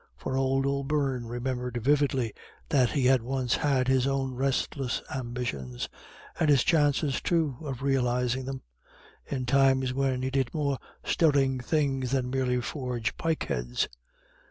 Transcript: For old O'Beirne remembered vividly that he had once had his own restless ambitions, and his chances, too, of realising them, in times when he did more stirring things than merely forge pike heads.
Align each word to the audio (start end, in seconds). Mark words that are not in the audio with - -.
For 0.17 0.35
old 0.35 0.65
O'Beirne 0.65 1.27
remembered 1.27 1.77
vividly 1.79 2.33
that 2.69 2.89
he 2.89 3.05
had 3.05 3.21
once 3.21 3.57
had 3.57 3.87
his 3.87 4.07
own 4.07 4.33
restless 4.33 4.99
ambitions, 5.13 5.89
and 6.39 6.49
his 6.49 6.63
chances, 6.63 7.21
too, 7.21 7.57
of 7.61 7.83
realising 7.83 8.45
them, 8.45 8.63
in 9.27 9.45
times 9.45 9.93
when 9.93 10.23
he 10.23 10.31
did 10.31 10.55
more 10.55 10.79
stirring 11.05 11.59
things 11.59 12.09
than 12.09 12.31
merely 12.31 12.59
forge 12.61 13.15
pike 13.15 13.43
heads. 13.43 13.87